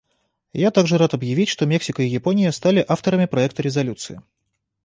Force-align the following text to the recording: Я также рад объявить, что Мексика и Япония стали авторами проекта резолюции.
Я 0.55 0.71
также 0.71 0.97
рад 0.97 1.13
объявить, 1.13 1.49
что 1.49 1.67
Мексика 1.67 2.01
и 2.01 2.07
Япония 2.07 2.51
стали 2.51 2.83
авторами 2.87 3.25
проекта 3.27 3.61
резолюции. 3.61 4.19